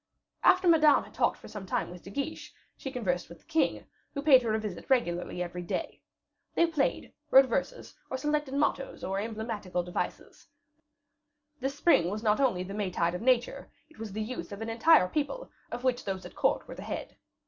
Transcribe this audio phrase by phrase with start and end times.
[0.43, 3.85] After Madame had talked for some time with De Guiche, she conversed with the king,
[4.15, 6.01] who paid her a visit regularly every day.
[6.55, 10.47] They played, wrote verses, or selected mottoes or emblematical devices;
[11.59, 14.69] this spring was not only the Maytide of nature, it was the youth of an
[14.69, 17.15] entire people, of which those at court were the head.